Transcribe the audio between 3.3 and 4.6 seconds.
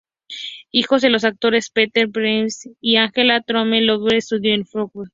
Thorne, Lauren estudió